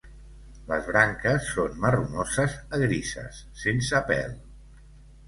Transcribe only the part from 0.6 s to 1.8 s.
Les branques són